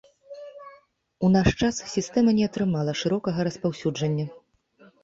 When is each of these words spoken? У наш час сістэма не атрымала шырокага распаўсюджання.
У 1.27 1.29
наш 1.35 1.49
час 1.61 1.83
сістэма 1.95 2.35
не 2.41 2.45
атрымала 2.51 2.99
шырокага 3.05 3.39
распаўсюджання. 3.51 4.25